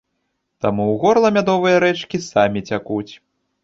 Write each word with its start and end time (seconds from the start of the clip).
Таму 0.65 0.83
ў 0.87 0.95
горла 1.03 1.33
мядовыя 1.37 1.77
рэчкі 1.87 2.25
самі 2.33 2.69
цякуць. 2.75 3.09